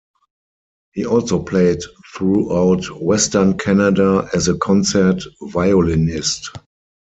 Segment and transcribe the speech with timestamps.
[0.93, 1.77] He also played
[2.15, 6.49] throughout Western Canada as a concert violinist.